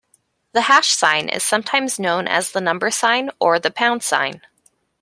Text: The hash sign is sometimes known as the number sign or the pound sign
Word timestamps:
The 0.53 0.61
hash 0.61 0.89
sign 0.95 1.29
is 1.29 1.43
sometimes 1.43 1.99
known 1.99 2.27
as 2.27 2.53
the 2.53 2.59
number 2.59 2.89
sign 2.89 3.29
or 3.39 3.59
the 3.59 3.69
pound 3.69 4.01
sign 4.01 4.41